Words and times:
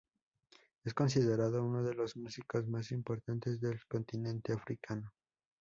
Es 0.83 0.95
considerado 0.95 1.63
uno 1.63 1.83
de 1.83 1.93
los 1.93 2.17
músicos 2.17 2.67
más 2.67 2.91
importantes 2.91 3.61
del 3.61 3.85
continente 3.85 4.51
africano. 4.51 5.13